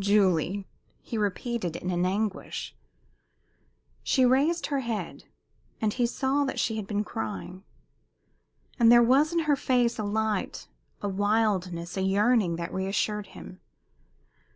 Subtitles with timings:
[0.00, 0.66] "Julie!"
[1.00, 2.74] he repeated, in an anguish.
[4.02, 5.26] She raised her head,
[5.80, 7.62] and he saw that she had been crying.
[8.80, 10.66] But there was in her face a light,
[11.02, 13.60] a wildness, a yearning that reassured him.